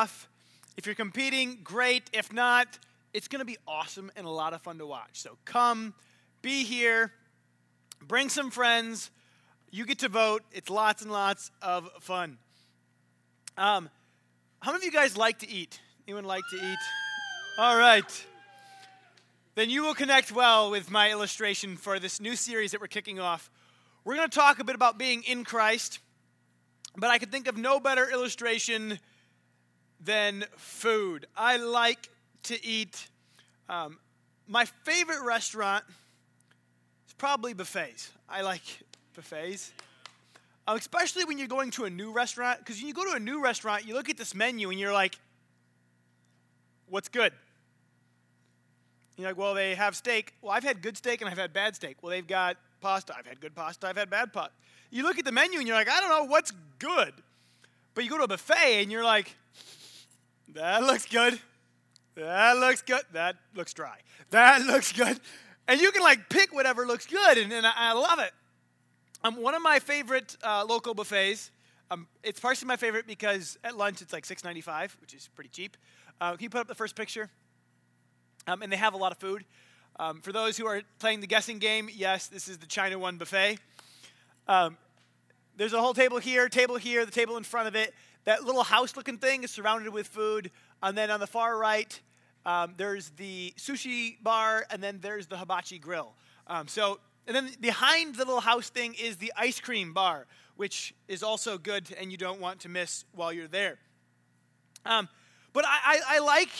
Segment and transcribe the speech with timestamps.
[0.00, 2.08] If you're competing, great.
[2.12, 2.78] If not,
[3.12, 5.20] it's going to be awesome and a lot of fun to watch.
[5.20, 5.92] So come,
[6.40, 7.10] be here,
[8.06, 9.10] bring some friends.
[9.72, 10.44] You get to vote.
[10.52, 12.38] It's lots and lots of fun.
[13.56, 13.90] Um,
[14.60, 15.80] how many of you guys like to eat?
[16.06, 16.78] Anyone like to eat?
[17.58, 18.26] All right.
[19.56, 23.18] Then you will connect well with my illustration for this new series that we're kicking
[23.18, 23.50] off.
[24.04, 25.98] We're going to talk a bit about being in Christ,
[26.96, 29.00] but I could think of no better illustration
[30.00, 31.26] than food.
[31.36, 32.08] I like
[32.44, 33.08] to eat.
[33.68, 33.98] Um,
[34.46, 35.84] my favorite restaurant
[37.06, 38.10] is probably buffets.
[38.28, 38.62] I like
[39.14, 39.72] buffets.
[40.66, 43.20] Uh, especially when you're going to a new restaurant, because when you go to a
[43.20, 45.18] new restaurant, you look at this menu and you're like,
[46.88, 47.32] what's good?
[49.16, 50.34] You're like, well, they have steak.
[50.42, 51.96] Well, I've had good steak and I've had bad steak.
[52.02, 53.14] Well, they've got pasta.
[53.16, 53.88] I've had good pasta.
[53.88, 54.52] I've had bad pasta.
[54.90, 57.12] You look at the menu and you're like, I don't know what's good.
[57.94, 59.34] But you go to a buffet and you're like,
[60.54, 61.38] that looks good.
[62.14, 63.02] That looks good.
[63.12, 63.98] That looks dry.
[64.30, 65.20] That looks good.
[65.66, 68.32] And you can like pick whatever looks good, and, and I, I, love it.
[69.22, 71.50] Um, one of my favorite uh, local buffets.
[71.90, 75.28] Um, it's partially my favorite because at lunch it's like six ninety five, which is
[75.34, 75.76] pretty cheap.
[76.20, 77.30] Uh, can you put up the first picture?
[78.46, 79.44] Um, and they have a lot of food.
[80.00, 83.18] Um, for those who are playing the guessing game, yes, this is the China One
[83.18, 83.58] buffet.
[84.46, 84.78] Um,
[85.56, 87.92] there's a whole table here, table here, the table in front of it.
[88.28, 90.50] That little house looking thing is surrounded with food.
[90.82, 91.98] And then on the far right,
[92.44, 96.12] um, there's the sushi bar, and then there's the hibachi grill.
[96.46, 100.26] Um, so, and then behind the little house thing is the ice cream bar,
[100.56, 103.78] which is also good and you don't want to miss while you're there.
[104.84, 105.08] Um,
[105.54, 106.50] but I, I, I like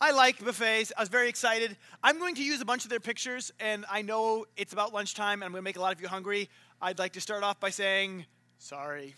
[0.00, 0.92] I like buffets.
[0.96, 1.76] I was very excited.
[2.02, 5.42] I'm going to use a bunch of their pictures, and I know it's about lunchtime,
[5.42, 6.50] and I'm going to make a lot of you hungry.
[6.80, 8.26] I'd like to start off by saying,
[8.58, 9.14] sorry.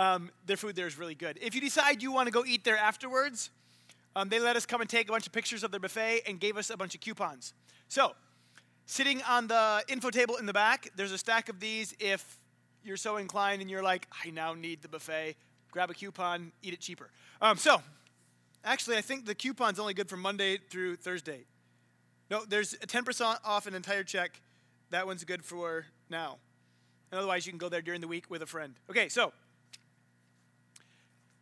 [0.00, 1.38] Um, their food there is really good.
[1.42, 3.50] If you decide you want to go eat there afterwards,
[4.16, 6.40] um, they let us come and take a bunch of pictures of their buffet and
[6.40, 7.52] gave us a bunch of coupons.
[7.88, 8.12] So,
[8.86, 11.94] sitting on the info table in the back, there's a stack of these.
[12.00, 12.38] If
[12.82, 15.36] you're so inclined and you're like, I now need the buffet,
[15.70, 17.10] grab a coupon, eat it cheaper.
[17.42, 17.82] Um, so,
[18.64, 21.40] actually, I think the coupon's only good from Monday through Thursday.
[22.30, 24.40] No, there's a 10% off an entire check.
[24.88, 26.38] That one's good for now.
[27.12, 28.76] And otherwise, you can go there during the week with a friend.
[28.88, 29.34] Okay, so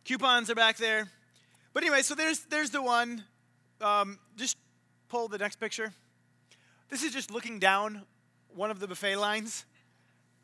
[0.05, 1.09] Coupons are back there.
[1.73, 3.23] But anyway, so there's, there's the one.
[3.81, 4.57] Um, just
[5.07, 5.93] pull the next picture.
[6.89, 8.03] This is just looking down
[8.55, 9.65] one of the buffet lines.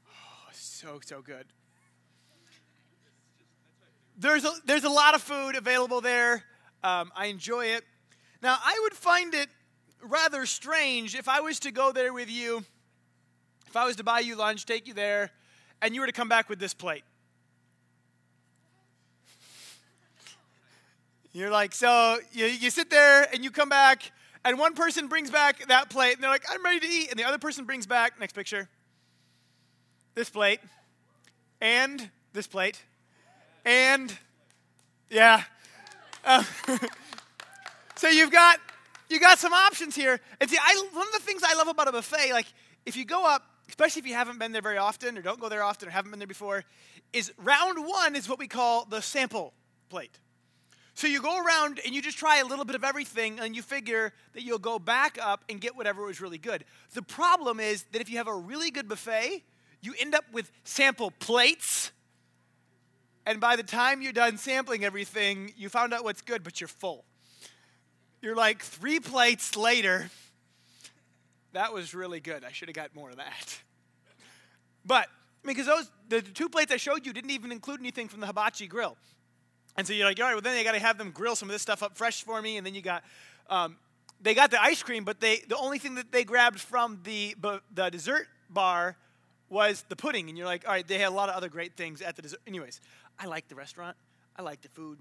[0.08, 1.46] Oh, so, so good.
[4.18, 6.44] There's a, there's a lot of food available there.
[6.84, 7.84] Um, I enjoy it.
[8.42, 9.50] Now, I would find it
[10.02, 12.64] rather strange if I was to go there with you,
[13.68, 15.32] if I was to buy you lunch, take you there,
[15.82, 17.04] and you were to come back with this plate.
[21.36, 24.10] You're like, so you, you sit there and you come back,
[24.46, 27.10] and one person brings back that plate, and they're like, I'm ready to eat.
[27.12, 28.70] And the other person brings back, next picture,
[30.14, 30.62] this plate,
[31.60, 32.82] and this plate,
[33.66, 34.18] and
[35.10, 35.44] yeah.
[36.24, 36.42] Uh,
[37.98, 38.62] so you've got
[39.10, 40.22] you got some options here.
[40.40, 42.48] And see, I, one of the things I love about a buffet, like
[42.86, 45.50] if you go up, especially if you haven't been there very often or don't go
[45.50, 46.64] there often or haven't been there before,
[47.12, 49.52] is round one is what we call the sample
[49.90, 50.18] plate.
[50.96, 53.62] So you go around and you just try a little bit of everything and you
[53.62, 56.64] figure that you'll go back up and get whatever was really good.
[56.94, 59.44] The problem is that if you have a really good buffet,
[59.82, 61.92] you end up with sample plates.
[63.26, 66.70] And by the time you're done sampling everything, you found out what's good, but you're
[66.70, 67.04] full.
[68.22, 70.10] You're like three plates later.
[71.52, 72.46] That was really good.
[72.46, 73.60] I should have got more of that.
[74.86, 75.08] But
[75.44, 78.68] because those the two plates I showed you didn't even include anything from the hibachi
[78.68, 78.98] grill.
[79.78, 81.50] And so you're like, all right, well, then they got to have them grill some
[81.50, 82.58] of this stuff up fresh for me.
[82.58, 83.04] And then you got,
[83.50, 83.78] um,
[84.22, 87.36] they got the ice cream, but they the only thing that they grabbed from the,
[87.74, 88.96] the dessert bar
[89.50, 90.30] was the pudding.
[90.30, 92.22] And you're like, all right, they had a lot of other great things at the
[92.22, 92.40] dessert.
[92.48, 92.80] Anyways,
[93.20, 93.98] I like the restaurant.
[94.38, 95.00] I like the food.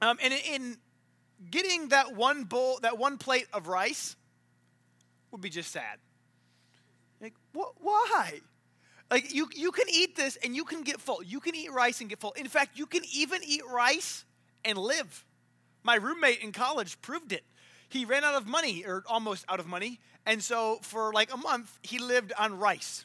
[0.00, 0.76] Um, and in
[1.50, 4.16] getting that one bowl, that one plate of rice
[5.30, 5.98] would be just sad.
[7.20, 8.40] Like, wh- why?
[9.12, 11.22] Like you, you can eat this and you can get full.
[11.22, 12.32] You can eat rice and get full.
[12.32, 14.24] In fact, you can even eat rice
[14.64, 15.26] and live.
[15.82, 17.44] My roommate in college proved it.
[17.90, 21.36] He ran out of money, or almost out of money, and so for like a
[21.36, 23.04] month, he lived on rice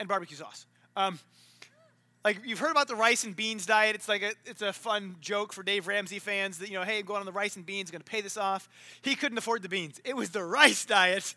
[0.00, 0.66] and barbecue sauce.
[0.96, 1.20] Um,
[2.24, 3.94] like you've heard about the rice and beans diet.
[3.94, 6.98] It's like a it's a fun joke for Dave Ramsey fans that you know, hey,
[6.98, 8.68] I'm going on the rice and beans, going to pay this off.
[9.02, 10.00] He couldn't afford the beans.
[10.04, 11.32] It was the rice diet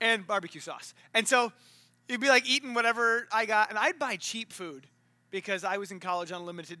[0.00, 0.94] and barbecue sauce.
[1.12, 1.52] And so
[2.10, 4.88] It'd be like eating whatever I got, and I'd buy cheap food
[5.30, 6.80] because I was in college on a limited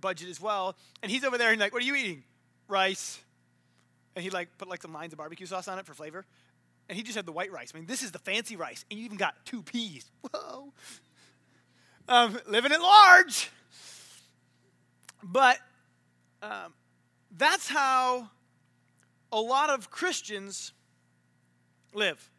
[0.00, 0.74] budget as well.
[1.02, 2.22] And he's over there and like, what are you eating?
[2.66, 3.20] Rice.
[4.16, 6.24] And he like put like some lines of barbecue sauce on it for flavor.
[6.88, 7.72] And he just had the white rice.
[7.74, 10.10] I mean, this is the fancy rice, and you even got two peas.
[10.32, 10.72] Whoa.
[12.08, 13.50] Um, living at large.
[15.22, 15.58] But
[16.42, 16.72] um,
[17.36, 18.30] that's how
[19.30, 20.72] a lot of Christians
[21.92, 22.30] live.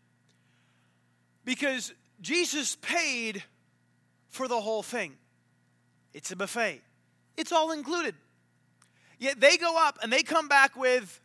[1.46, 3.44] Because Jesus paid
[4.30, 5.14] for the whole thing.
[6.14, 6.82] It's a buffet,
[7.38, 8.16] it's all included.
[9.18, 11.22] Yet they go up and they come back with,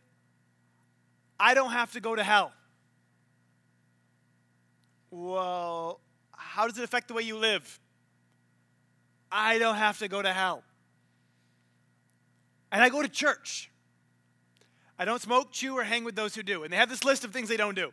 [1.39, 2.51] I don't have to go to hell.
[5.09, 5.99] Well,
[6.31, 7.79] how does it affect the way you live?
[9.31, 10.63] I don't have to go to hell.
[12.71, 13.71] And I go to church.
[14.99, 16.63] I don't smoke, chew, or hang with those who do.
[16.63, 17.91] And they have this list of things they don't do.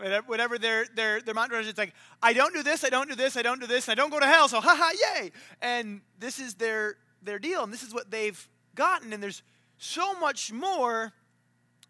[0.00, 1.92] Whatever their, their, their mantra is, it's like,
[2.22, 4.18] I don't do this, I don't do this, I don't do this, I don't go
[4.18, 5.30] to hell, so haha, yay.
[5.60, 9.12] And this is their, their deal, and this is what they've gotten.
[9.12, 9.42] And there's
[9.76, 11.12] so much more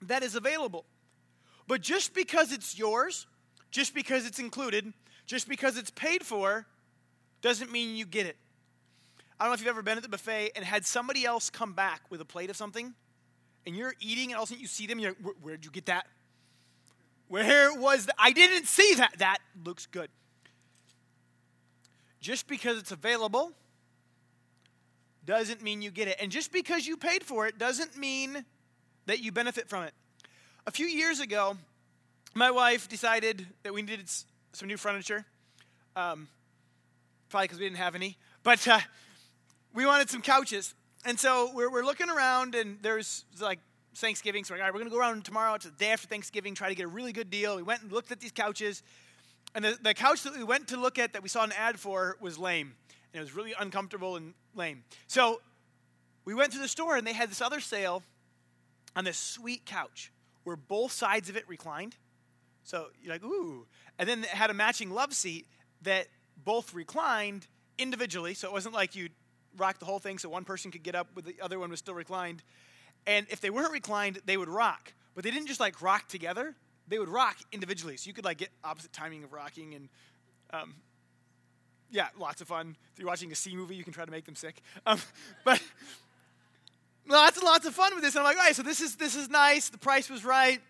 [0.02, 0.84] that is available.
[1.68, 3.28] But just because it's yours,
[3.70, 4.92] just because it's included,
[5.26, 6.66] just because it's paid for,
[7.42, 8.36] doesn't mean you get it.
[9.38, 11.72] I don't know if you've ever been at the buffet and had somebody else come
[11.72, 12.92] back with a plate of something,
[13.64, 15.70] and you're eating, and all of a sudden you see them, you're like, where'd you
[15.70, 16.06] get that?
[17.30, 18.16] Where it was that?
[18.18, 19.12] I didn't see that.
[19.18, 20.10] That looks good.
[22.20, 23.52] Just because it's available
[25.24, 26.16] doesn't mean you get it.
[26.20, 28.44] And just because you paid for it doesn't mean
[29.06, 29.94] that you benefit from it.
[30.66, 31.56] A few years ago,
[32.34, 34.10] my wife decided that we needed
[34.52, 35.24] some new furniture.
[35.94, 36.26] Um,
[37.28, 38.18] probably because we didn't have any.
[38.42, 38.80] But uh,
[39.72, 40.74] we wanted some couches.
[41.04, 43.60] And so we're, we're looking around, and there's like
[43.94, 44.44] Thanksgiving.
[44.44, 45.54] So we're like, we're going to go around tomorrow.
[45.54, 47.56] It's the day after Thanksgiving, try to get a really good deal.
[47.56, 48.82] We went and looked at these couches.
[49.54, 51.78] And the, the couch that we went to look at that we saw an ad
[51.78, 52.74] for was lame.
[53.12, 54.84] And it was really uncomfortable and lame.
[55.08, 55.40] So
[56.24, 58.02] we went to the store, and they had this other sale
[58.94, 60.12] on this sweet couch
[60.44, 61.96] where both sides of it reclined.
[62.62, 63.66] So you're like, ooh.
[63.98, 65.46] And then it had a matching love seat
[65.82, 66.06] that
[66.44, 67.46] both reclined
[67.78, 68.34] individually.
[68.34, 69.08] So it wasn't like you
[69.56, 71.80] rock the whole thing so one person could get up with the other one was
[71.80, 72.42] still reclined.
[73.06, 74.92] And if they weren't reclined, they would rock.
[75.14, 76.54] But they didn't just like rock together,
[76.88, 77.96] they would rock individually.
[77.96, 79.88] So you could like get opposite timing of rocking and
[80.52, 80.74] um,
[81.90, 82.76] yeah, lots of fun.
[82.92, 84.60] If you're watching a C movie, you can try to make them sick.
[84.86, 85.00] Um,
[85.44, 85.60] but
[87.08, 88.14] lots and lots of fun with this.
[88.14, 89.68] And I'm like, all right, so this is this is nice.
[89.68, 90.60] The price was right.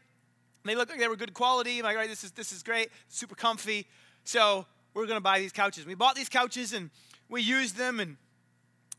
[0.65, 1.79] They looked like they were good quality.
[1.79, 3.87] I'm like, all right, this is this is great, super comfy.
[4.25, 5.87] So we're gonna buy these couches.
[5.87, 6.91] We bought these couches and
[7.29, 8.17] we used them and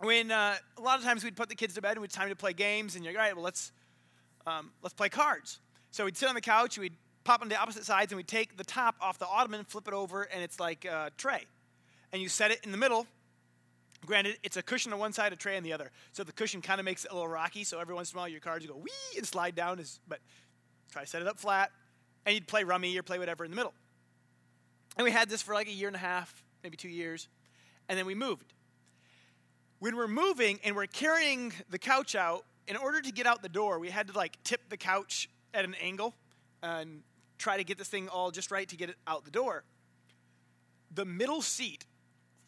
[0.01, 2.29] when uh, a lot of times we'd put the kids to bed and it's time
[2.29, 3.71] to play games and you're like, all right, well let's
[4.47, 5.59] um, let's play cards.
[5.91, 8.57] So we'd sit on the couch, we'd pop on the opposite sides, and we'd take
[8.57, 11.45] the top off the ottoman, flip it over, and it's like a tray.
[12.11, 13.05] And you set it in the middle.
[14.05, 15.91] Granted, it's a cushion on one side, a tray on the other.
[16.11, 17.63] So the cushion kind of makes it a little rocky.
[17.63, 19.79] So every once in a while, your cards go wee and slide down.
[19.79, 20.19] As, but
[20.91, 21.71] try to set it up flat,
[22.25, 23.73] and you'd play rummy or play whatever in the middle.
[24.97, 27.27] And we had this for like a year and a half, maybe two years,
[27.87, 28.53] and then we moved
[29.81, 33.49] when we're moving and we're carrying the couch out, in order to get out the
[33.49, 36.13] door, we had to like tip the couch at an angle
[36.61, 37.01] and
[37.39, 39.63] try to get this thing all just right to get it out the door.
[40.93, 41.83] The middle seat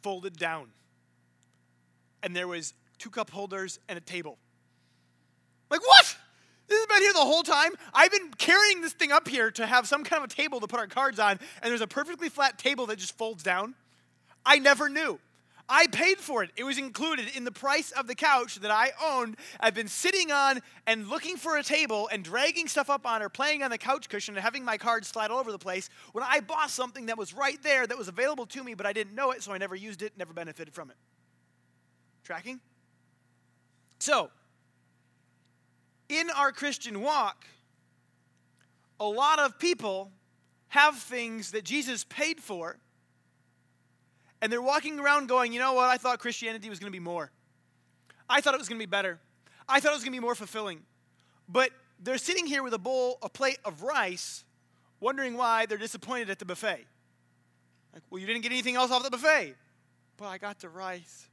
[0.03, 0.67] folded down,
[2.21, 4.37] and there was two cup holders and a table.
[5.71, 6.15] Like what?
[6.67, 7.71] This has been here the whole time.
[7.95, 10.67] I've been carrying this thing up here to have some kind of a table to
[10.67, 13.73] put our cards on, and there's a perfectly flat table that just folds down.
[14.45, 15.19] I never knew.
[15.75, 16.51] I paid for it.
[16.55, 19.37] It was included in the price of the couch that I owned.
[19.59, 23.29] I've been sitting on and looking for a table and dragging stuff up on or
[23.29, 26.23] playing on the couch cushion and having my cards slide all over the place when
[26.23, 29.15] I bought something that was right there that was available to me, but I didn't
[29.15, 30.95] know it, so I never used it, never benefited from it.
[32.23, 32.59] Tracking?
[33.97, 34.29] So,
[36.07, 37.47] in our Christian walk,
[38.99, 40.11] a lot of people
[40.67, 42.77] have things that Jesus paid for
[44.43, 45.89] and they're walking around going, you know what?
[45.89, 47.31] I thought Christianity was going to be more.
[48.29, 49.17] I thought it was going to be better.
[49.69, 50.81] I thought it was going to be more fulfilling.
[51.47, 54.43] But they're sitting here with a bowl, a plate of rice,
[54.99, 56.85] wondering why they're disappointed at the buffet.
[57.93, 59.55] Like, well, you didn't get anything else off the buffet.
[60.17, 61.29] But I got the rice.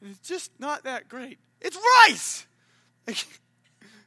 [0.00, 1.38] And it's just not that great.
[1.60, 1.76] It's
[2.08, 2.46] rice!
[3.06, 3.22] Like,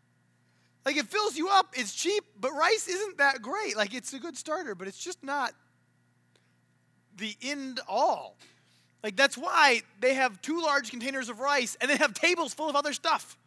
[0.88, 3.78] like, it fills you up, it's cheap, but rice isn't that great.
[3.78, 5.54] Like, it's a good starter, but it's just not
[7.18, 8.38] the end all.
[9.04, 12.70] Like, that's why they have two large containers of rice and they have tables full
[12.70, 13.38] of other stuff.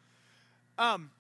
[0.79, 1.11] Um,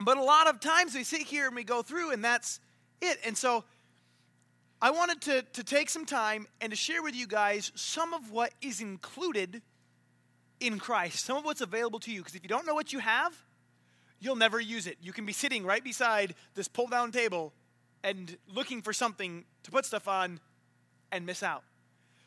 [0.00, 2.60] but a lot of times we sit here and we go through, and that's
[3.00, 3.18] it.
[3.24, 3.64] And so
[4.80, 8.30] I wanted to, to take some time and to share with you guys some of
[8.30, 9.62] what is included
[10.60, 12.20] in Christ, some of what's available to you.
[12.20, 13.34] Because if you don't know what you have,
[14.20, 14.98] you'll never use it.
[15.00, 17.52] You can be sitting right beside this pull down table
[18.04, 20.38] and looking for something to put stuff on
[21.12, 21.62] and miss out.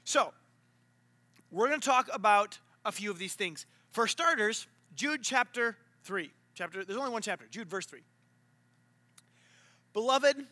[0.03, 0.33] So,
[1.51, 3.65] we're going to talk about a few of these things.
[3.91, 6.31] For starters, Jude chapter 3.
[6.53, 8.01] Chapter there's only one chapter, Jude verse 3.
[9.93, 10.45] Beloved,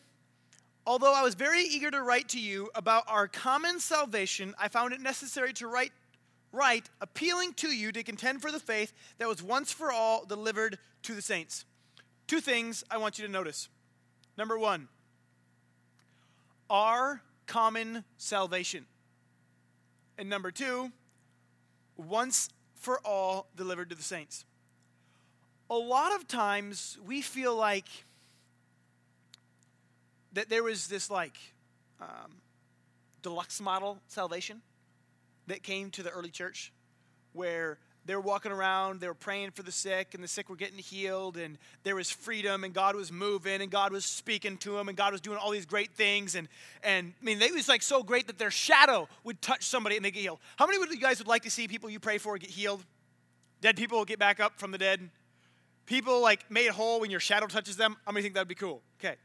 [0.86, 4.94] although I was very eager to write to you about our common salvation, I found
[4.94, 5.92] it necessary to write
[6.52, 10.80] write appealing to you to contend for the faith that was once for all delivered
[11.04, 11.64] to the saints.
[12.26, 13.70] Two things I want you to notice.
[14.36, 14.88] Number 1,
[16.70, 18.86] our common salvation.
[20.20, 20.92] And number 2,
[21.98, 24.46] once for all delivered to the saints.
[25.70, 27.88] A lot of times we feel like
[30.34, 31.38] that there was this like
[32.00, 32.38] um,
[33.24, 34.62] deluxe model salvation
[35.48, 36.72] that came to the early church
[37.34, 40.56] where they were walking around, they were praying for the sick, and the sick were
[40.56, 44.72] getting healed, and there was freedom, and God was moving, and God was speaking to
[44.72, 46.36] them, and God was doing all these great things.
[46.36, 46.48] And,
[46.84, 50.04] and I mean, it was like so great that their shadow would touch somebody and
[50.04, 50.40] they get healed.
[50.56, 52.84] How many of you guys would like to see people you pray for get healed?
[53.62, 55.10] Dead people get back up from the dead?
[55.86, 57.98] People like made whole when your shadow touches them?
[58.06, 58.82] How many think that would be cool?
[59.00, 59.16] Okay.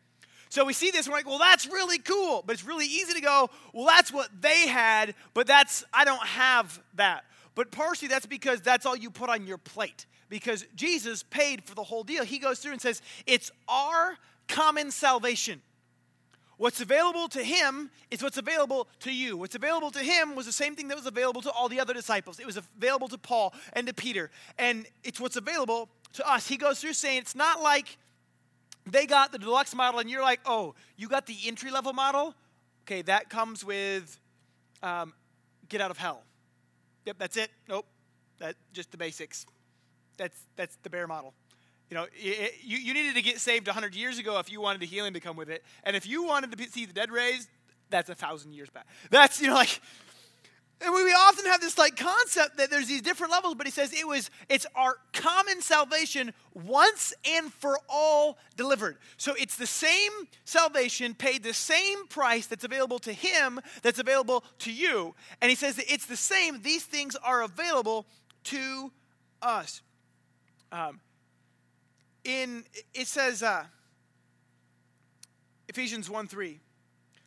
[0.48, 2.42] So we see this, and we're like, well, that's really cool.
[2.46, 6.24] But it's really easy to go, well, that's what they had, but that's, I don't
[6.24, 7.24] have that.
[7.54, 10.06] But partially that's because that's all you put on your plate.
[10.28, 12.24] Because Jesus paid for the whole deal.
[12.24, 14.16] He goes through and says, it's our
[14.48, 15.62] common salvation.
[16.56, 19.36] What's available to him is what's available to you.
[19.36, 21.92] What's available to him was the same thing that was available to all the other
[21.92, 22.38] disciples.
[22.38, 24.30] It was available to Paul and to Peter.
[24.58, 26.46] And it's what's available to us.
[26.46, 27.98] He goes through saying it's not like
[28.86, 32.34] they got the deluxe model and you're like, oh, you got the entry level model?
[32.86, 34.18] Okay, that comes with
[34.82, 35.12] um,
[35.68, 36.22] get out of hell.
[37.04, 37.50] Yep, that's it.
[37.68, 37.86] Nope,
[38.38, 39.46] that just the basics.
[40.16, 41.34] That's that's the bare model.
[41.90, 44.80] You know, it, you, you needed to get saved 100 years ago if you wanted
[44.80, 45.62] the healing to come with it.
[45.84, 47.48] And if you wanted to see the dead raised,
[47.90, 48.86] that's a thousand years back.
[49.10, 49.80] That's, you know, like,
[50.80, 53.92] and we often have this like concept that there's these different levels, but he says
[53.92, 58.98] it was it's our common salvation once and for all delivered.
[59.16, 60.10] So it's the same
[60.44, 65.14] salvation paid the same price that's available to him that's available to you.
[65.40, 66.60] And he says that it's the same.
[66.62, 68.06] These things are available
[68.44, 68.92] to
[69.40, 69.80] us.
[70.72, 71.00] Um,
[72.24, 73.64] in it says uh,
[75.68, 76.60] Ephesians 1 3.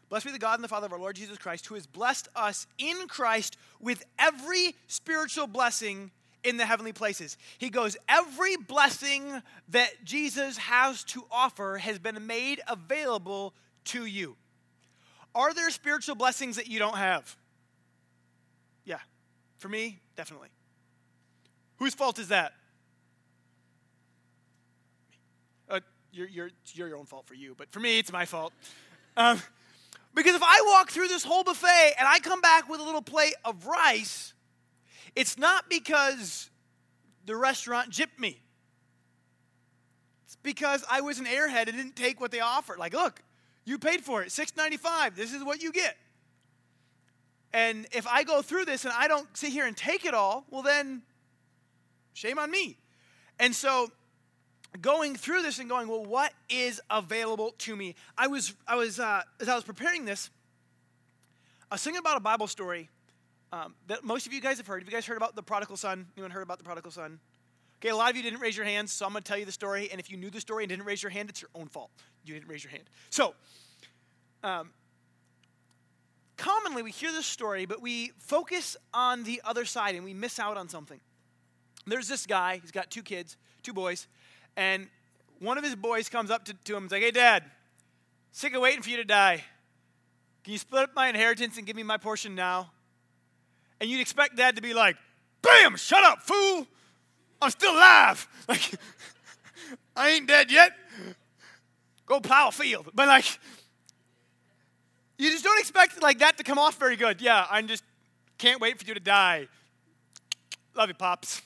[0.10, 2.30] Blessed be the God and the Father of our Lord Jesus Christ, who has blessed
[2.36, 6.12] us in Christ with every spiritual blessing
[6.44, 7.38] in the heavenly places.
[7.58, 13.54] He goes, Every blessing that Jesus has to offer has been made available
[13.86, 14.38] to you.
[15.36, 17.36] Are there spiritual blessings that you don't have?
[18.86, 19.00] Yeah.
[19.58, 20.50] For me, definitely.
[21.78, 22.54] Whose fault is that?
[25.70, 28.54] Uh, you're, you're, your own fault for you, but for me, it's my fault.
[29.18, 29.42] Um,
[30.18, 33.04] because if I walk through this whole buffet and I come back with a little
[33.04, 34.34] plate of rice,
[35.16, 36.50] it's not because
[37.26, 38.42] the restaurant gypped me.
[40.26, 42.80] It's because I was an airhead and didn't take what they offered.
[42.80, 43.22] Like, look,
[43.64, 45.16] you paid for it, six ninety five.
[45.16, 45.96] This is what you get.
[47.54, 50.46] And if I go through this and I don't sit here and take it all,
[50.50, 51.04] well then,
[52.14, 52.80] shame on me.
[53.40, 53.92] And so
[54.82, 57.96] going through this and going, well, what is available to me?
[58.18, 60.30] I was, I was, uh, as I was preparing this,
[61.70, 62.90] I was thinking about a Bible story
[63.52, 64.82] um, that most of you guys have heard.
[64.82, 66.08] Have you guys heard about the prodigal son?
[66.16, 67.20] Anyone heard about the prodigal son?
[67.80, 69.46] Okay, a lot of you didn't raise your hands, so I'm going to tell you
[69.46, 69.90] the story.
[69.92, 71.92] And if you knew the story and didn't raise your hand, it's your own fault.
[72.26, 72.84] You didn't raise your hand.
[73.10, 73.36] So,
[74.44, 74.72] um,
[76.38, 80.40] commonly we hear this story, but we focus on the other side and we miss
[80.40, 81.00] out on something.
[81.86, 84.08] There's this guy, he's got two kids, two boys,
[84.58, 84.88] and
[85.40, 87.44] one of his boys comes up to, to him and is like, Hey, Dad,
[88.32, 89.44] sick of waiting for you to die.
[90.44, 92.72] Can you split up my inheritance and give me my portion now?
[93.80, 94.98] And you'd expect Dad to be like,
[95.42, 96.68] Bam, shut up, fool.
[97.42, 98.28] I'm still alive.
[98.50, 98.80] Like,
[99.98, 100.72] I ain't dead yet.
[102.06, 102.90] Go plow a field.
[102.94, 103.26] But like,
[105.18, 107.22] you just don't expect like that to come off very good.
[107.22, 107.84] Yeah, I just
[108.38, 109.48] can't wait for you to die.
[110.76, 111.42] Love you, pops.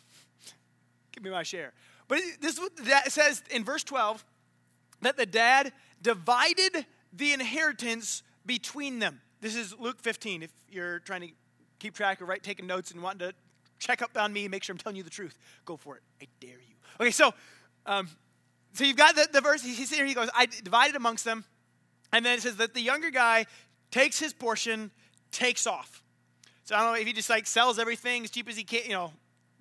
[1.12, 1.74] Give me my share.
[2.12, 4.26] But this is what the dad says in verse 12
[5.02, 9.22] that the dad divided the inheritance between them.
[9.40, 10.44] This is Luke 15.
[10.44, 11.30] If you're trying to
[11.80, 13.34] keep track or right, taking notes and wanting to
[13.80, 16.04] check up on me make sure I'm telling you the truth, go for it.
[16.22, 16.76] I dare you.
[17.00, 17.34] Okay, so
[17.86, 18.10] um,
[18.74, 19.64] so you've got the, the verse.
[19.64, 20.06] He's sitting here.
[20.06, 21.46] He goes, I divided amongst them.
[22.12, 23.46] And then it says that the younger guy
[23.90, 24.92] takes his portion,
[25.32, 26.04] takes off.
[26.66, 28.82] So I don't know if he just like sells everything as cheap as he can,
[28.84, 29.14] you know,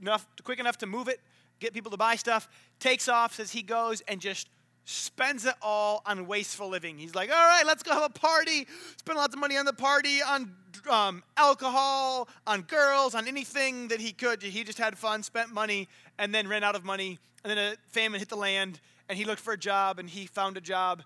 [0.02, 1.20] enough, quick enough to move it,
[1.60, 2.48] get people to buy stuff,
[2.80, 4.48] takes off, says he goes and just
[4.84, 6.98] spends it all on wasteful living.
[6.98, 8.66] He's like, all right, let's go have a party.
[8.96, 10.52] Spend lots of money on the party, on
[10.90, 14.42] um, alcohol, on girls, on anything that he could.
[14.42, 15.88] He just had fun, spent money,
[16.18, 17.18] and then ran out of money.
[17.44, 20.26] And then a famine hit the land, and he looked for a job, and he
[20.26, 21.02] found a job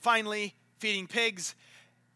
[0.00, 1.54] finally feeding pigs.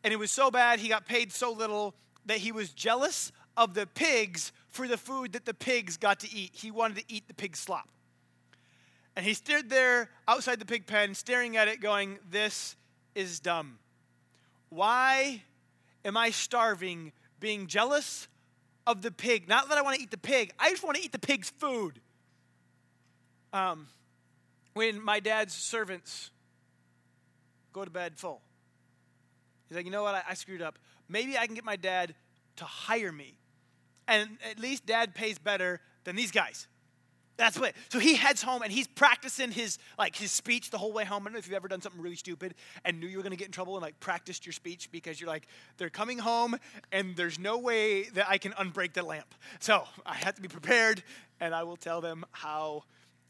[0.04, 1.94] And it was so bad, he got paid so little
[2.26, 6.32] that he was jealous of the pigs for the food that the pigs got to
[6.32, 6.50] eat.
[6.54, 7.88] He wanted to eat the pig slop.
[9.16, 12.76] And he stood there outside the pig pen, staring at it, going, This
[13.14, 13.78] is dumb.
[14.68, 15.42] Why
[16.04, 18.28] am I starving, being jealous
[18.86, 19.48] of the pig?
[19.48, 21.48] Not that I want to eat the pig, I just want to eat the pig's
[21.48, 21.98] food.
[23.54, 23.88] Um,
[24.74, 26.30] when my dad's servants
[27.72, 28.42] go to bed full,
[29.68, 30.14] he's like, You know what?
[30.14, 30.78] I, I screwed up.
[31.08, 32.14] Maybe I can get my dad
[32.56, 33.38] to hire me.
[34.08, 36.68] And at least dad pays better than these guys.
[37.36, 37.74] That's what.
[37.90, 41.22] So he heads home and he's practicing his like his speech the whole way home.
[41.22, 43.32] I don't know if you've ever done something really stupid and knew you were going
[43.32, 45.46] to get in trouble and like practiced your speech because you're like
[45.76, 46.56] they're coming home
[46.92, 49.34] and there's no way that I can unbreak the lamp.
[49.60, 51.02] So I have to be prepared
[51.40, 52.84] and I will tell them how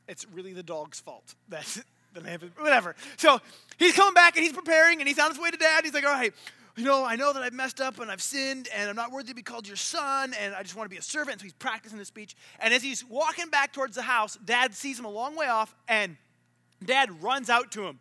[0.06, 1.34] it's really the dog's fault.
[1.48, 1.82] That's
[2.14, 2.94] the lamp is whatever.
[3.16, 3.40] So
[3.76, 5.84] he's coming back and he's preparing and he's on his way to dad.
[5.84, 6.32] He's like, all right,
[6.76, 9.28] you know, I know that I've messed up and I've sinned and I'm not worthy
[9.28, 11.40] to be called your son and I just want to be a servant.
[11.40, 12.36] So he's practicing his speech.
[12.60, 15.74] And as he's walking back towards the house, dad sees him a long way off
[15.88, 16.16] and
[16.84, 17.98] dad runs out to him.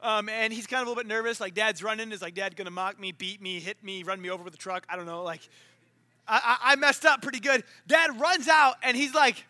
[0.00, 1.40] Um, and he's kind of a little bit nervous.
[1.40, 2.12] Like, dad's running.
[2.12, 4.54] Is like, dad going to mock me, beat me, hit me, run me over with
[4.54, 4.86] a truck?
[4.88, 5.22] I don't know.
[5.22, 5.40] Like,
[6.28, 7.64] I, I messed up pretty good.
[7.86, 9.44] Dad runs out and he's like,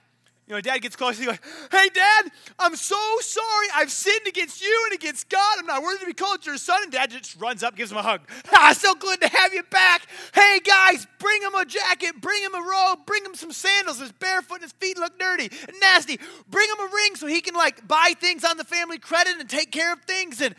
[0.47, 1.41] you know, dad gets close and he goes,
[1.73, 3.67] Hey, dad, I'm so sorry.
[3.75, 5.59] I've sinned against you and against God.
[5.59, 6.85] I'm not worthy to be called your son.
[6.85, 8.21] And dad just runs up, gives him a hug.
[8.53, 10.07] Ah, so good to have you back.
[10.33, 13.99] Hey, guys, bring him a jacket, bring him a robe, bring him some sandals.
[13.99, 16.21] His barefoot and his feet look dirty and nasty.
[16.49, 19.51] Bring him a ring so he can, like, buy things on the family credit and
[19.51, 20.41] take care of things.
[20.41, 20.55] And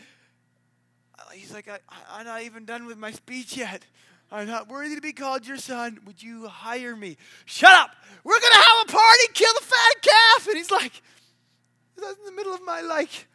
[1.18, 1.78] uh, he's like, I,
[2.10, 3.86] I'm not even done with my speech yet.
[4.30, 5.98] I'm not worthy to be called your son.
[6.06, 7.16] Would you hire me?
[7.46, 7.90] Shut up.
[8.24, 10.46] We're going to have a party, kill the fat calf.
[10.48, 10.92] And he's like,
[11.96, 13.26] that's in the middle of my, like,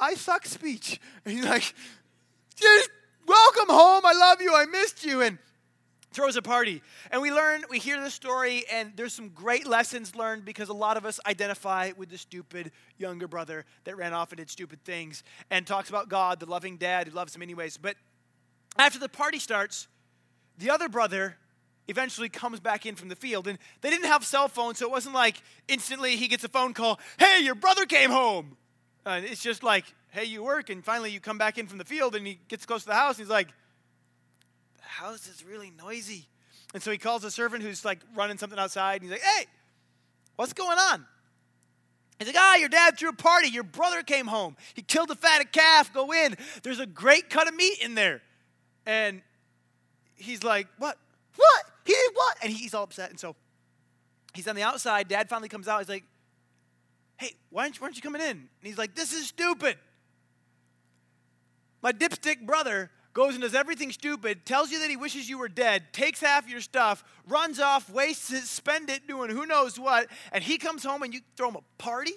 [0.00, 1.00] I suck speech.
[1.24, 1.74] And he's like,
[2.56, 2.90] just
[3.26, 4.04] welcome home.
[4.04, 4.54] I love you.
[4.54, 5.22] I missed you.
[5.22, 5.38] And
[6.16, 6.82] throws a party.
[7.10, 10.74] And we learn, we hear the story, and there's some great lessons learned because a
[10.74, 14.82] lot of us identify with the stupid younger brother that ran off and did stupid
[14.82, 17.76] things and talks about God, the loving dad who loves him anyways.
[17.76, 17.96] But
[18.78, 19.88] after the party starts,
[20.58, 21.36] the other brother
[21.88, 23.46] eventually comes back in from the field.
[23.46, 26.74] And they didn't have cell phones, so it wasn't like instantly he gets a phone
[26.74, 28.56] call, hey, your brother came home.
[29.04, 31.84] Uh, it's just like, hey, you work, and finally you come back in from the
[31.84, 33.48] field, and he gets close to the house, and he's like,
[34.78, 36.26] the house is really noisy.
[36.74, 39.46] And so he calls a servant who's like running something outside, and he's like, hey,
[40.34, 41.06] what's going on?
[42.18, 43.48] He's like, ah, your dad threw a party.
[43.48, 44.56] Your brother came home.
[44.74, 45.92] He killed a fatted calf.
[45.92, 46.34] Go in.
[46.62, 48.22] There's a great cut of meat in there.
[48.86, 49.20] And
[50.16, 50.98] he's like, What?
[51.36, 51.64] What?
[51.84, 52.36] He did what?
[52.42, 53.10] And he's all upset.
[53.10, 53.36] And so
[54.34, 55.08] he's on the outside.
[55.08, 55.78] Dad finally comes out.
[55.80, 56.04] He's like,
[57.16, 58.30] Hey, why aren't you, why aren't you coming in?
[58.30, 59.76] And he's like, This is stupid.
[61.82, 65.48] My dipstick brother goes and does everything stupid, tells you that he wishes you were
[65.48, 70.08] dead, takes half your stuff, runs off, wastes it, spend it doing who knows what,
[70.32, 72.12] and he comes home and you throw him a party?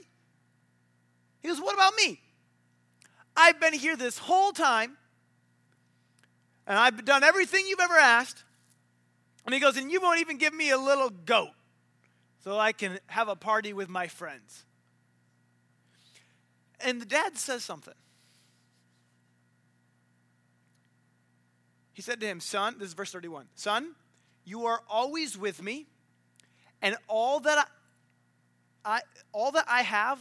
[1.42, 2.20] He goes, What about me?
[3.36, 4.98] I've been here this whole time
[6.70, 8.44] and I've done everything you've ever asked.
[9.46, 11.50] And he goes, and you won't even give me a little goat
[12.44, 14.64] so I can have a party with my friends.
[16.80, 17.96] And the dad says something.
[21.94, 23.96] He said to him, Son, this is verse 31 Son,
[24.46, 25.88] you are always with me,
[26.82, 27.68] and all that
[28.86, 29.02] I, I,
[29.34, 30.20] all that I have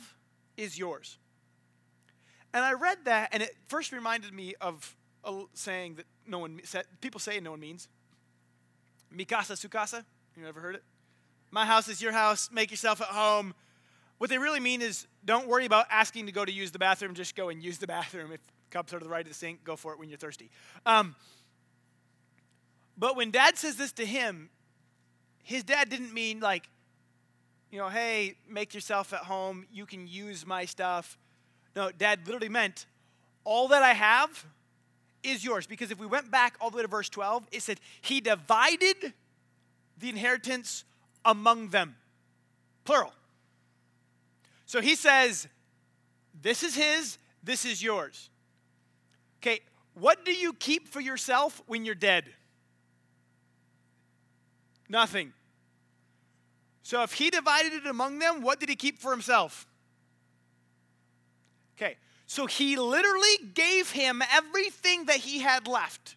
[0.57, 1.19] is yours.
[2.53, 4.97] And I read that, and it first reminded me of
[5.29, 7.89] a saying that no one said people say no one means.
[9.11, 10.05] Mi casa su casa.
[10.37, 10.83] You ever heard it?
[11.51, 12.51] My house is your house.
[12.53, 13.55] Make yourself at home.
[14.19, 17.15] What they really mean is don't worry about asking to go to use the bathroom.
[17.15, 18.33] Just go and use the bathroom.
[18.33, 20.51] If cups are to the right of the sink, go for it when you're thirsty.
[20.85, 21.15] Um,
[22.97, 24.51] but when dad says this to him,
[25.43, 26.69] his dad didn't mean like,
[27.71, 29.67] you know, hey, make yourself at home.
[29.73, 31.17] You can use my stuff.
[31.77, 32.87] No, dad literally meant
[33.45, 34.45] all that I have
[35.23, 35.67] is yours.
[35.67, 39.13] Because if we went back all the way to verse 12, it said, He divided
[39.99, 40.85] the inheritance
[41.25, 41.97] among them.
[42.85, 43.13] Plural.
[44.67, 45.47] So he says,
[46.41, 48.31] This is his, this is yours.
[49.41, 49.61] Okay,
[49.95, 52.25] what do you keep for yourself when you're dead?
[54.89, 55.33] Nothing.
[56.83, 59.68] So if he divided it among them, what did he keep for himself?
[62.29, 66.15] So he literally gave him everything that he had left.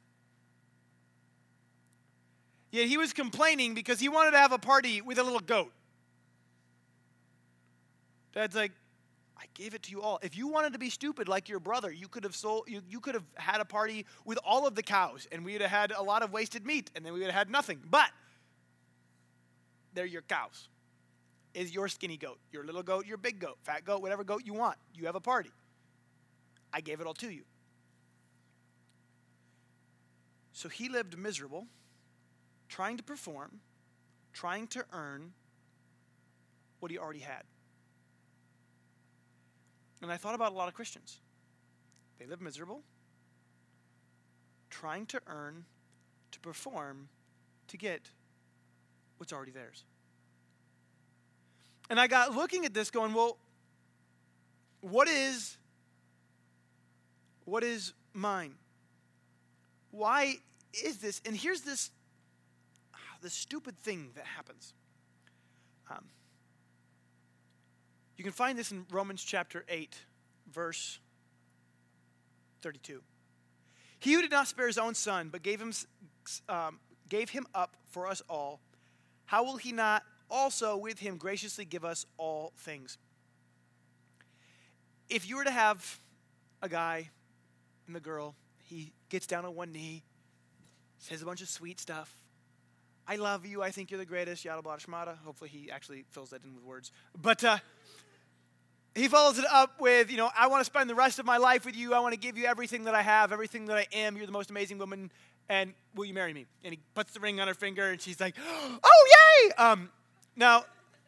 [2.70, 5.72] Yet he was complaining because he wanted to have a party with a little goat.
[8.34, 8.74] Dad's like,
[9.38, 10.20] I gave it to you all.
[10.22, 13.00] If you wanted to be stupid like your brother, you could have sold you, you
[13.00, 15.94] could have had a party with all of the cows and we would have had
[15.94, 17.80] a lot of wasted meat and then we would have had nothing.
[17.90, 18.10] But
[19.94, 20.68] they're your cows.
[21.54, 24.54] Is your skinny goat, your little goat, your big goat, fat goat, whatever goat you
[24.54, 24.78] want.
[24.94, 25.52] You have a party.
[26.74, 27.44] I gave it all to you.
[30.54, 31.68] So he lived miserable
[32.70, 33.60] trying to perform,
[34.32, 35.34] trying to earn
[36.80, 37.44] what he already had.
[40.02, 41.20] And I thought about a lot of Christians.
[42.18, 42.82] They live miserable,
[44.70, 45.66] trying to earn,
[46.32, 47.10] to perform,
[47.68, 48.10] to get
[49.18, 49.84] what's already theirs.
[51.90, 53.38] And I got looking at this going, well,
[54.82, 55.58] what is
[57.52, 58.54] what is mine?
[59.90, 60.36] Why
[60.86, 61.22] is this?
[61.26, 61.92] And here's this
[63.22, 64.74] the stupid thing that happens.
[65.90, 66.06] Um,
[68.16, 69.94] you can find this in Romans chapter 8,
[70.50, 71.00] verse
[72.62, 73.02] 32.
[74.00, 75.74] He who did not spare his own son, but gave him,
[76.48, 78.62] um, gave him up for us all,
[79.26, 82.98] how will he not also with him graciously give us all things?
[85.10, 86.00] If you were to have
[86.62, 87.10] a guy
[87.92, 88.36] and the girl,
[88.70, 90.04] he gets down on one knee,
[91.00, 92.16] says a bunch of sweet stuff,
[93.08, 93.62] I love you.
[93.62, 94.46] I think you're the greatest.
[94.46, 95.18] Yada bada shmada.
[95.26, 96.94] Hopefully, he actually fills that in with words.
[97.22, 97.58] But uh,
[98.96, 101.36] he follows it up with, you know, I want to spend the rest of my
[101.36, 101.94] life with you.
[101.94, 104.16] I want to give you everything that I have, everything that I am.
[104.16, 105.12] You're the most amazing woman,
[105.50, 106.46] and will you marry me?
[106.64, 108.36] And he puts the ring on her finger, and she's like,
[108.84, 109.52] oh, yay!
[109.56, 109.90] Um,
[110.38, 110.64] now,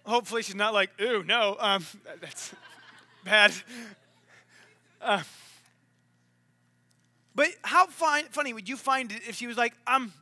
[0.05, 1.55] hopefully, she's not like, ooh, no.
[1.57, 1.85] Um,
[2.21, 2.53] that's
[3.23, 3.53] bad.
[5.01, 5.21] Uh,
[7.35, 10.13] but how fine, funny would you find it if she was like, um,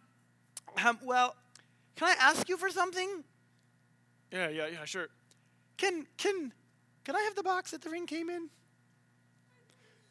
[0.85, 1.35] um, well,
[1.95, 3.23] can I ask you for something?
[4.31, 5.07] Yeah, yeah, yeah, sure.
[5.77, 6.53] Can can
[7.03, 8.49] can I have the box that the ring came in?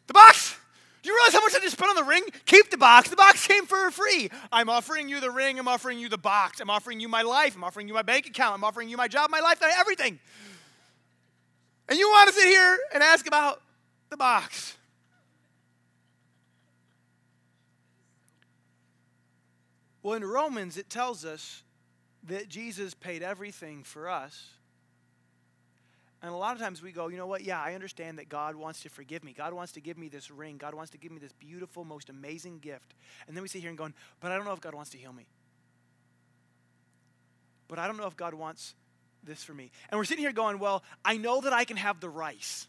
[0.07, 0.57] The box!
[1.03, 2.25] Do you realize how much I just spent on the ring?
[2.45, 3.09] Keep the box.
[3.09, 4.31] The box came for free.
[4.53, 5.59] I'm offering you the ring.
[5.59, 6.61] I'm offering you the box.
[6.61, 7.57] I'm offering you my life.
[7.57, 8.55] I'm offering you my bank account.
[8.55, 10.19] I'm offering you my job, my life, everything.
[11.89, 13.63] And you want to sit here and ask about
[14.11, 14.77] the box.
[20.03, 21.63] Well, in Romans, it tells us
[22.25, 24.49] that Jesus paid everything for us.
[26.23, 27.43] And a lot of times we go, you know what?
[27.43, 29.33] Yeah, I understand that God wants to forgive me.
[29.33, 30.59] God wants to give me this ring.
[30.59, 32.95] God wants to give me this beautiful, most amazing gift.
[33.27, 34.99] And then we sit here and going, but I don't know if God wants to
[34.99, 35.27] heal me.
[37.69, 38.75] But I don't know if God wants
[39.25, 39.71] this for me.
[39.89, 42.67] And we're sitting here going, well, I know that I can have the rice.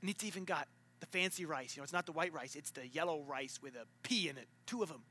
[0.00, 0.68] And it's even got
[1.00, 1.76] the fancy rice.
[1.76, 4.38] You know, it's not the white rice, it's the yellow rice with a pea in
[4.38, 5.02] it, two of them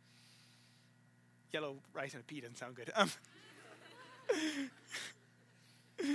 [1.51, 2.91] yellow rice and a pea doesn't sound good.
[2.95, 3.11] Um,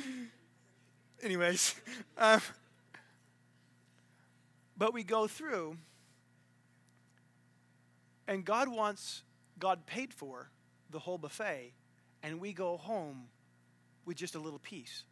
[1.22, 1.74] anyways,
[2.18, 2.40] um,
[4.76, 5.76] but we go through,
[8.26, 9.22] and God wants,
[9.58, 10.50] God paid for
[10.90, 11.72] the whole buffet,
[12.22, 13.24] and we go home
[14.04, 15.04] with just a little piece.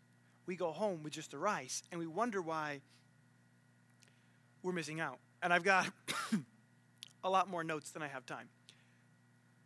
[0.46, 2.80] We go home with just the rice, and we wonder why
[4.62, 5.18] we're missing out.
[5.42, 5.88] And I've got
[7.24, 8.48] a lot more notes than I have time.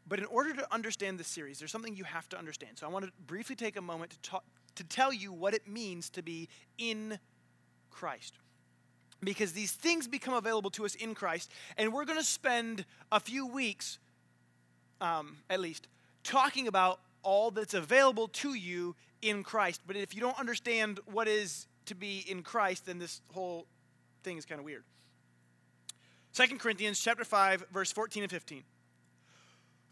[0.09, 2.79] But in order to understand this series, there's something you have to understand.
[2.79, 4.45] So I want to briefly take a moment to, talk,
[4.77, 7.19] to tell you what it means to be in
[7.91, 8.35] Christ.
[9.21, 13.19] Because these things become available to us in Christ, and we're going to spend a
[13.19, 13.99] few weeks,
[15.01, 15.89] um, at least,
[16.23, 19.81] talking about all that's available to you in Christ.
[19.87, 23.67] But if you don't understand what is to be in Christ, then this whole
[24.23, 24.85] thing is kind of weird.
[26.35, 28.63] 2 Corinthians chapter 5, verse 14 and 15.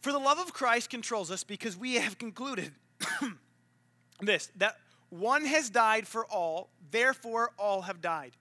[0.05, 2.73] For the love of Christ controls us because we have concluded
[4.21, 4.77] this that
[5.09, 8.33] one has died for all, therefore all have died.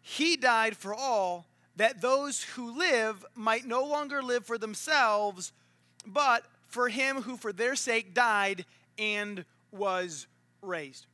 [0.00, 5.52] He died for all that those who live might no longer live for themselves,
[6.04, 8.64] but for him who for their sake died
[8.98, 10.26] and was
[10.60, 11.06] raised.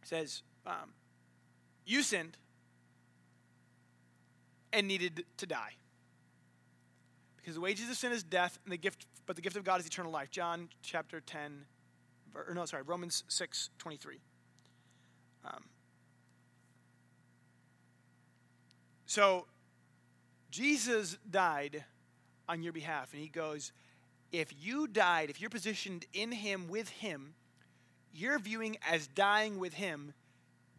[0.00, 0.94] It says, um,
[1.84, 2.38] You sinned
[4.72, 5.74] and needed to die.
[7.50, 9.80] Because the wages of sin is death, and the gift, but the gift of God
[9.80, 10.30] is eternal life.
[10.30, 11.64] John chapter 10,
[12.32, 14.20] or no, sorry, Romans 6, 23.
[15.44, 15.64] Um,
[19.04, 19.46] so,
[20.52, 21.84] Jesus died
[22.48, 23.72] on your behalf, and he goes,
[24.30, 27.34] if you died, if you're positioned in him with him,
[28.14, 30.14] you're viewing as dying with him.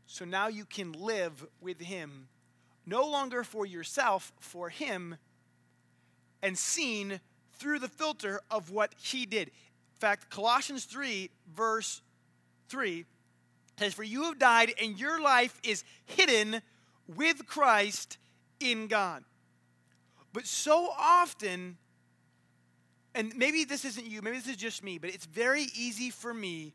[0.06, 2.30] So now you can live with him,
[2.86, 5.18] no longer for yourself, for him,
[6.42, 7.20] and seen
[7.54, 9.48] through the filter of what he did.
[9.50, 12.02] In fact, Colossians 3, verse
[12.70, 13.06] 3
[13.78, 16.62] says, For you have died, and your life is hidden
[17.08, 18.18] with Christ
[18.60, 19.24] in God.
[20.34, 21.78] But so often,
[23.14, 26.34] and maybe this isn't you, maybe this is just me, but it's very easy for
[26.34, 26.74] me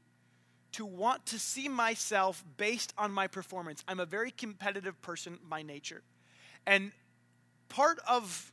[0.73, 3.83] to want to see myself based on my performance.
[3.89, 6.03] I'm a very competitive person by nature.
[6.67, 6.93] And
[7.69, 8.53] part of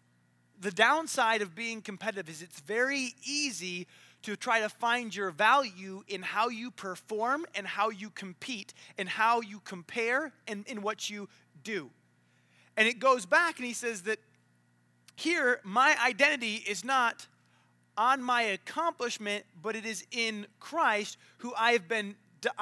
[0.64, 3.86] the downside of being competitive is it's very easy
[4.24, 9.10] to try to find your value in how you perform and how you compete and
[9.10, 11.28] how you compare and in what you
[11.64, 11.90] do.
[12.78, 14.20] And it goes back and he says that
[15.16, 17.28] here, my identity is not
[17.98, 22.16] on my accomplishment, but it is in Christ, who I have been,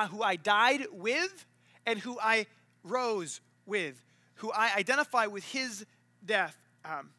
[0.10, 1.46] who I died with,
[1.86, 2.48] and who I
[2.84, 4.04] rose with,
[4.36, 5.86] who I identify with His
[6.26, 6.58] death.
[6.84, 7.12] Um,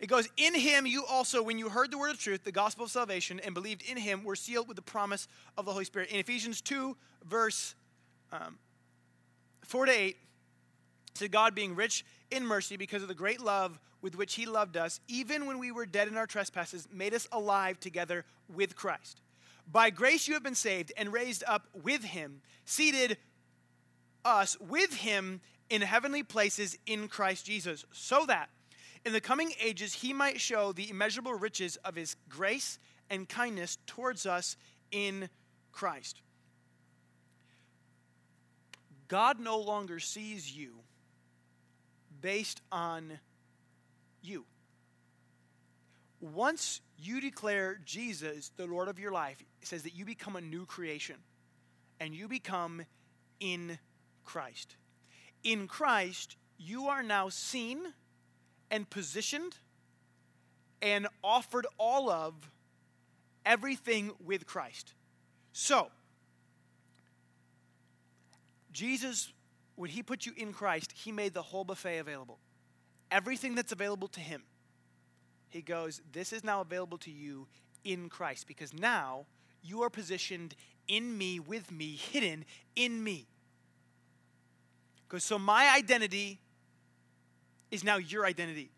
[0.00, 2.86] it goes, In him you also, when you heard the word of truth, the gospel
[2.86, 6.08] of salvation, and believed in him, were sealed with the promise of the Holy Spirit.
[6.08, 6.96] In Ephesians 2,
[7.28, 7.74] verse
[8.32, 8.58] um,
[9.64, 10.16] 4 to 8,
[11.14, 14.78] to God being rich in mercy because of the great love with which he loved
[14.78, 19.20] us, even when we were dead in our trespasses, made us alive together with Christ.
[19.70, 23.18] By grace you have been saved and raised up with him, seated
[24.24, 28.48] us with him in heavenly places in Christ Jesus, so that
[29.04, 33.78] in the coming ages he might show the immeasurable riches of his grace and kindness
[33.86, 34.56] towards us
[34.90, 35.28] in
[35.72, 36.20] Christ.
[39.08, 40.74] God no longer sees you
[42.20, 43.18] based on
[44.22, 44.44] you.
[46.20, 50.40] Once you declare Jesus the Lord of your life, it says that you become a
[50.40, 51.16] new creation
[51.98, 52.82] and you become
[53.40, 53.78] in
[54.24, 54.76] Christ.
[55.42, 57.80] In Christ, you are now seen
[58.70, 59.56] and positioned
[60.82, 62.34] and offered all of
[63.44, 64.94] everything with Christ.
[65.52, 65.88] So,
[68.72, 69.32] Jesus,
[69.76, 72.38] when he put you in Christ, he made the whole buffet available.
[73.10, 74.42] Everything that's available to him.
[75.48, 77.48] He goes, This is now available to you
[77.84, 79.26] in Christ because now
[79.62, 80.54] you are positioned
[80.86, 82.44] in me, with me, hidden
[82.76, 83.26] in me.
[85.08, 86.40] Because so my identity
[87.70, 88.70] is now your identity.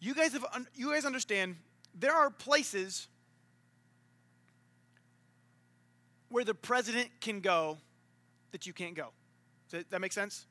[0.00, 0.44] You guys have
[0.74, 1.56] you guys understand
[1.94, 3.08] there are places
[6.28, 7.78] where the president can go
[8.52, 9.08] that you can't go.
[9.70, 10.46] Does that make sense?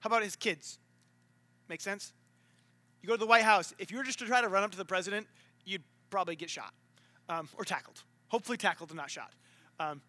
[0.00, 0.78] How about his kids?
[1.68, 2.12] Make sense?
[3.00, 3.72] You go to the White House.
[3.78, 5.26] If you were just to try to run up to the president,
[5.64, 6.72] you'd probably get shot
[7.28, 8.02] um, or tackled.
[8.28, 9.32] Hopefully, tackled and not shot.
[9.78, 10.00] Um,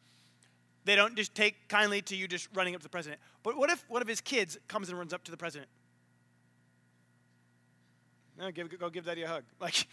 [0.86, 3.22] they don't just take kindly to you just running up to the president.
[3.42, 5.70] But what if one of his kids comes and runs up to the president?
[8.38, 9.44] No, give, go give daddy a hug.
[9.60, 9.88] Like,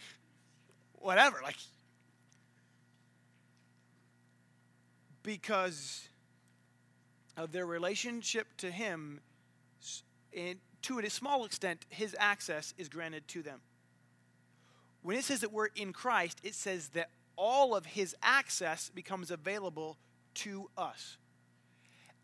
[0.93, 1.39] whatever.
[1.43, 1.57] Like,
[5.23, 6.07] because
[7.37, 9.21] of their relationship to him,
[10.35, 13.61] and to a small extent, his access is granted to them.
[15.03, 19.31] When it says that we're in Christ, it says that all of his access becomes
[19.31, 19.97] available
[20.35, 21.17] to us.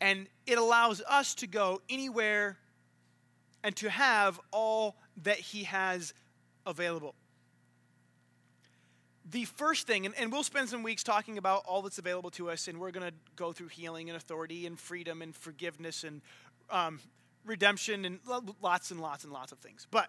[0.00, 2.56] And it allows us to go anywhere
[3.62, 6.14] and to have all that he has
[6.66, 7.14] available.
[9.30, 12.50] The first thing, and, and we'll spend some weeks talking about all that's available to
[12.50, 16.22] us, and we're going to go through healing and authority and freedom and forgiveness and
[16.70, 17.00] um,
[17.44, 18.20] redemption and
[18.62, 19.86] lots and lots and lots of things.
[19.90, 20.08] But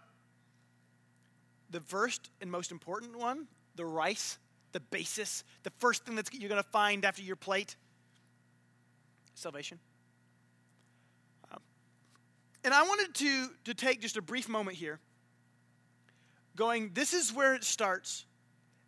[1.70, 4.38] the first and most important one, the rice,
[4.72, 7.76] the basis, the first thing that you're going to find after your plate,
[9.36, 9.80] salvation.
[12.64, 15.00] And I wanted to, to take just a brief moment here
[16.56, 18.26] going, this is where it starts.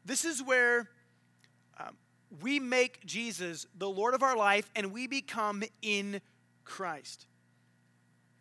[0.03, 0.89] This is where
[1.79, 1.95] um,
[2.41, 6.19] we make Jesus the Lord of our life and we become in
[6.65, 7.27] Christ.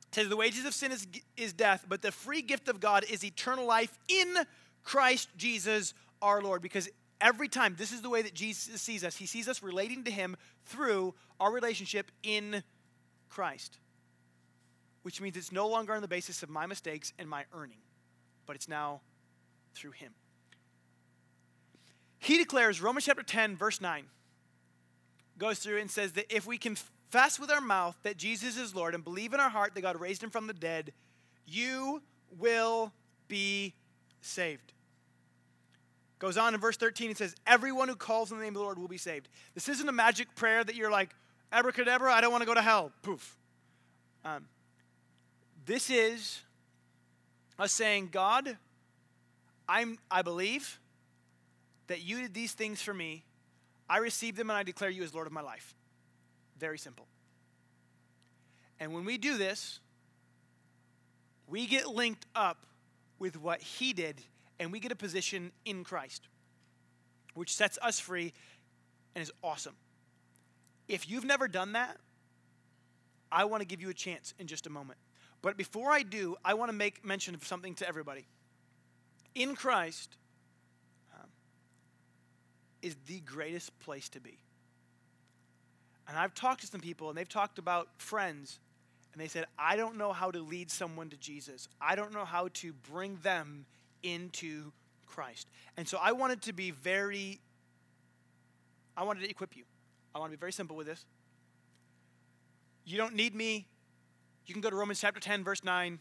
[0.08, 3.04] It says the wages of sin is, is death, but the free gift of God
[3.08, 4.34] is eternal life in
[4.82, 6.62] Christ Jesus our Lord.
[6.62, 6.88] Because
[7.20, 9.16] every time, this is the way that Jesus sees us.
[9.16, 12.62] He sees us relating to Him through our relationship in
[13.28, 13.78] Christ,
[15.02, 17.78] which means it's no longer on the basis of my mistakes and my earning,
[18.46, 19.00] but it's now
[19.74, 20.12] through him.
[22.18, 24.04] He declares, Romans chapter 10, verse 9,
[25.38, 28.94] goes through and says that if we confess with our mouth that Jesus is Lord
[28.94, 30.92] and believe in our heart that God raised him from the dead,
[31.46, 32.02] you
[32.38, 32.92] will
[33.26, 33.74] be
[34.20, 34.74] saved.
[36.18, 38.64] Goes on in verse 13, it says, Everyone who calls on the name of the
[38.64, 39.30] Lord will be saved.
[39.54, 41.14] This isn't a magic prayer that you're like,
[41.50, 42.92] abracadabra, I don't want to go to hell.
[43.02, 43.38] Poof.
[44.22, 44.44] Um,
[45.66, 46.40] this is
[47.58, 48.56] us saying, God,
[49.68, 50.80] I'm, I believe
[51.86, 53.24] that you did these things for me.
[53.88, 55.74] I receive them and I declare you as Lord of my life.
[56.58, 57.06] Very simple.
[58.78, 59.80] And when we do this,
[61.46, 62.64] we get linked up
[63.18, 64.20] with what he did
[64.58, 66.28] and we get a position in Christ,
[67.34, 68.32] which sets us free
[69.14, 69.74] and is awesome.
[70.88, 71.96] If you've never done that,
[73.30, 74.98] I want to give you a chance in just a moment.
[75.42, 78.26] But before I do, I want to make mention of something to everybody.
[79.34, 80.16] In Christ
[81.14, 81.28] um,
[82.82, 84.38] is the greatest place to be.
[86.08, 88.58] And I've talked to some people, and they've talked about friends,
[89.12, 91.68] and they said, I don't know how to lead someone to Jesus.
[91.80, 93.64] I don't know how to bring them
[94.02, 94.72] into
[95.06, 95.48] Christ.
[95.76, 97.40] And so I wanted to be very,
[98.96, 99.64] I wanted to equip you.
[100.14, 101.04] I want to be very simple with this.
[102.84, 103.66] You don't need me.
[104.50, 106.00] You can go to Romans chapter 10, verse 9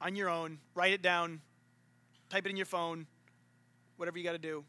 [0.00, 1.42] on your own, write it down,
[2.30, 3.06] type it in your phone,
[3.98, 4.64] whatever you got to do.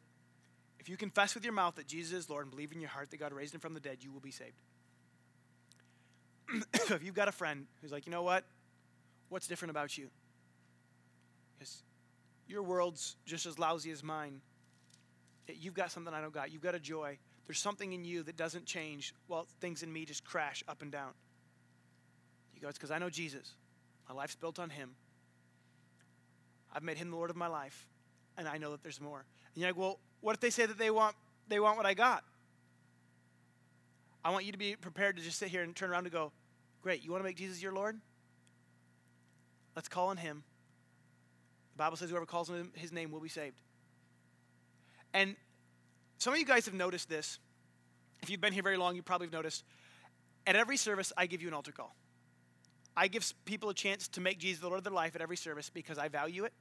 [0.78, 3.12] If you confess with your mouth that Jesus is Lord and believe in your heart
[3.12, 4.62] that God raised him from the dead, you will be saved.
[6.74, 8.44] if you've got a friend who's like, you know what?
[9.30, 10.10] What's different about you?
[11.58, 11.82] Because
[12.46, 14.42] your world's just as lousy as mine.
[15.48, 16.52] You've got something I don't got.
[16.52, 17.20] You've got a joy.
[17.48, 20.92] There's something in you that doesn't change while things in me just crash up and
[20.92, 21.12] down.
[22.68, 23.54] It's because I know Jesus.
[24.08, 24.92] My life's built on him.
[26.74, 27.88] I've made him the Lord of my life,
[28.38, 29.20] and I know that there's more.
[29.54, 31.16] And you're like, well, what if they say that they want
[31.48, 32.24] they want what I got?
[34.24, 36.32] I want you to be prepared to just sit here and turn around and go,
[36.82, 38.00] Great, you want to make Jesus your Lord?
[39.76, 40.44] Let's call on him
[41.74, 43.60] The Bible says whoever calls on his name will be saved.
[45.14, 45.36] And
[46.18, 47.40] some of you guys have noticed this.
[48.22, 49.64] If you've been here very long, you probably have noticed.
[50.46, 51.96] At every service, I give you an altar call.
[53.00, 55.38] I give people a chance to make Jesus the Lord of their life at every
[55.38, 56.52] service because I value it,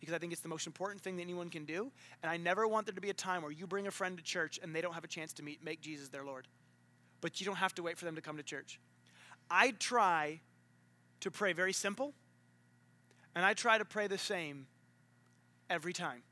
[0.00, 1.92] because I think it's the most important thing that anyone can do.
[2.22, 4.24] And I never want there to be a time where you bring a friend to
[4.24, 6.48] church and they don't have a chance to meet, make Jesus their Lord.
[7.20, 8.80] But you don't have to wait for them to come to church.
[9.50, 10.40] I try
[11.20, 12.14] to pray very simple
[13.34, 14.68] and I try to pray the same
[15.68, 16.22] every time.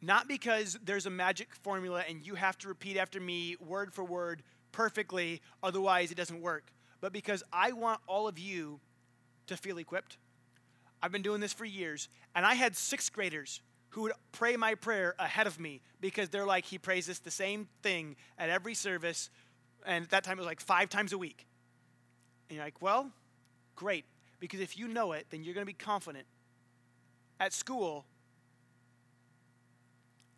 [0.00, 4.02] Not because there's a magic formula and you have to repeat after me word for
[4.02, 4.42] word
[4.72, 8.80] perfectly, otherwise it doesn't work, but because I want all of you
[9.48, 10.18] to feel equipped.
[11.02, 14.74] I've been doing this for years, and I had sixth graders who would pray my
[14.74, 18.74] prayer ahead of me because they're like, he prays this the same thing at every
[18.74, 19.30] service,
[19.86, 21.46] and at that time it was like five times a week.
[22.48, 23.10] And you're like, well,
[23.76, 24.04] great.
[24.40, 26.26] Because if you know it, then you're going to be confident.
[27.40, 28.04] At school,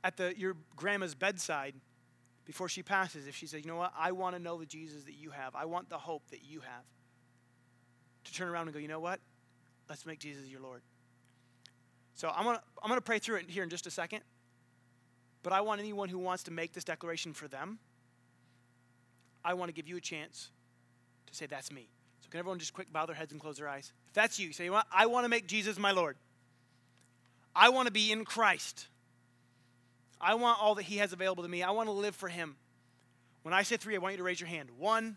[0.05, 1.75] at the, your grandma's bedside,
[2.51, 5.05] before she passes, if she says, you know what, I want to know the Jesus
[5.05, 6.85] that you have, I want the hope that you have,
[8.25, 9.21] to turn around and go, you know what,
[9.89, 10.83] let's make Jesus your Lord.
[12.17, 14.23] So I'm going to I'm going to pray through it here in just a second.
[15.45, 17.79] But I want anyone who wants to make this declaration for them,
[19.45, 20.51] I want to give you a chance
[21.29, 21.89] to say, That's me.
[22.19, 23.93] So can everyone just quick bow their heads and close their eyes?
[24.09, 26.17] If that's you, say, you know I want to make Jesus my Lord.
[27.55, 28.89] I want to be in Christ.
[30.21, 31.63] I want all that He has available to me.
[31.63, 32.57] I want to live for Him.
[33.43, 34.69] When I say three, I want you to raise your hand.
[34.79, 35.17] One,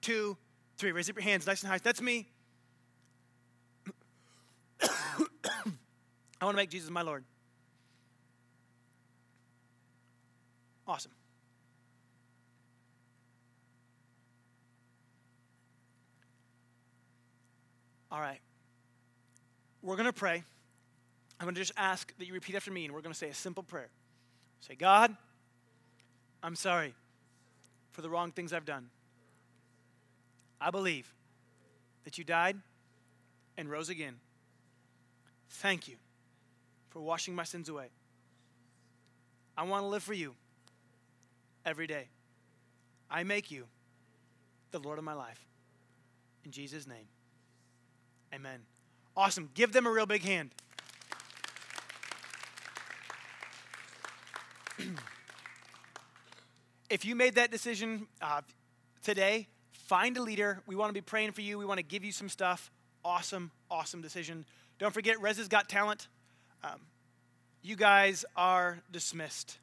[0.00, 0.36] two,
[0.76, 0.92] three.
[0.92, 1.78] Raise up your hands nice and high.
[1.78, 2.28] That's me.
[6.40, 7.24] I want to make Jesus my Lord.
[10.86, 11.10] Awesome.
[18.12, 18.38] All right.
[19.82, 20.44] We're going to pray.
[21.38, 23.28] I'm going to just ask that you repeat after me, and we're going to say
[23.28, 23.90] a simple prayer.
[24.60, 25.16] Say, God,
[26.42, 26.94] I'm sorry
[27.92, 28.88] for the wrong things I've done.
[30.60, 31.12] I believe
[32.04, 32.56] that you died
[33.56, 34.16] and rose again.
[35.48, 35.96] Thank you
[36.90, 37.88] for washing my sins away.
[39.56, 40.34] I want to live for you
[41.64, 42.08] every day.
[43.10, 43.64] I make you
[44.70, 45.40] the Lord of my life.
[46.44, 47.06] In Jesus' name.
[48.34, 48.60] Amen.
[49.16, 49.50] Awesome.
[49.54, 50.50] Give them a real big hand.
[56.90, 58.42] if you made that decision uh,
[59.02, 60.62] today, find a leader.
[60.66, 61.58] We want to be praying for you.
[61.58, 62.70] We want to give you some stuff.
[63.04, 64.44] Awesome, awesome decision.
[64.78, 66.08] Don't forget, Rez has got talent.
[66.64, 66.80] Um,
[67.62, 69.58] you guys are dismissed.